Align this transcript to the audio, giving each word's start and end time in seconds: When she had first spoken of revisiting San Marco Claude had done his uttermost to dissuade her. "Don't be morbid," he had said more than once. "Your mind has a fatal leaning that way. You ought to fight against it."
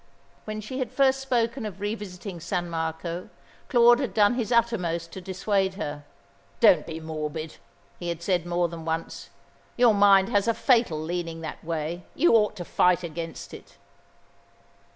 When 0.45 0.61
she 0.61 0.79
had 0.79 0.91
first 0.91 1.19
spoken 1.19 1.63
of 1.63 1.79
revisiting 1.79 2.39
San 2.39 2.71
Marco 2.71 3.29
Claude 3.69 3.99
had 3.99 4.15
done 4.15 4.33
his 4.33 4.51
uttermost 4.51 5.11
to 5.11 5.21
dissuade 5.21 5.75
her. 5.75 6.05
"Don't 6.59 6.87
be 6.87 6.99
morbid," 6.99 7.57
he 7.99 8.09
had 8.09 8.23
said 8.23 8.43
more 8.43 8.67
than 8.67 8.83
once. 8.83 9.29
"Your 9.77 9.93
mind 9.93 10.29
has 10.29 10.47
a 10.47 10.55
fatal 10.55 10.99
leaning 10.99 11.41
that 11.41 11.63
way. 11.63 12.03
You 12.15 12.33
ought 12.33 12.55
to 12.55 12.65
fight 12.65 13.03
against 13.03 13.53
it." 13.53 13.77